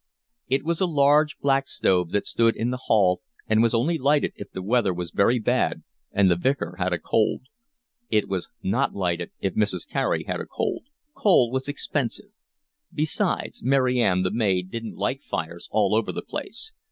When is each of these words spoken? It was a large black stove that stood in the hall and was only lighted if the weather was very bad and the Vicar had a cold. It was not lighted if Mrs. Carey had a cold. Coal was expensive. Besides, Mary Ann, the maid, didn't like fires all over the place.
It 0.47 0.63
was 0.65 0.81
a 0.81 0.87
large 0.87 1.37
black 1.37 1.67
stove 1.67 2.09
that 2.09 2.25
stood 2.25 2.55
in 2.55 2.71
the 2.71 2.85
hall 2.85 3.21
and 3.45 3.61
was 3.61 3.75
only 3.75 3.99
lighted 3.99 4.33
if 4.35 4.49
the 4.49 4.63
weather 4.63 4.95
was 4.95 5.11
very 5.11 5.37
bad 5.37 5.83
and 6.11 6.27
the 6.31 6.35
Vicar 6.35 6.75
had 6.79 6.91
a 6.91 6.97
cold. 6.97 7.41
It 8.09 8.27
was 8.27 8.49
not 8.63 8.95
lighted 8.95 9.29
if 9.41 9.53
Mrs. 9.53 9.87
Carey 9.87 10.23
had 10.23 10.39
a 10.41 10.47
cold. 10.47 10.85
Coal 11.13 11.51
was 11.51 11.67
expensive. 11.67 12.31
Besides, 12.91 13.61
Mary 13.61 14.01
Ann, 14.01 14.23
the 14.23 14.31
maid, 14.31 14.71
didn't 14.71 14.97
like 14.97 15.21
fires 15.21 15.67
all 15.71 15.93
over 15.93 16.11
the 16.11 16.23
place. 16.23 16.73